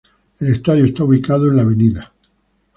[0.39, 2.11] El estadio está ubicado en el Av.